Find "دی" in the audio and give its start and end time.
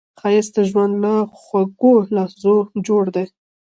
3.15-3.25